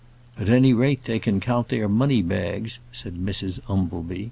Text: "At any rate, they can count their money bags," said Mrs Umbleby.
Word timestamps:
"At 0.35 0.49
any 0.49 0.73
rate, 0.73 1.03
they 1.03 1.19
can 1.19 1.39
count 1.39 1.69
their 1.69 1.87
money 1.87 2.23
bags," 2.23 2.79
said 2.91 3.17
Mrs 3.23 3.59
Umbleby. 3.69 4.19